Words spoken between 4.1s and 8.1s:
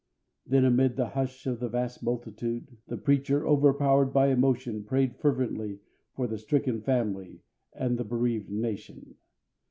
by emotion, prayed fervently for the stricken family and the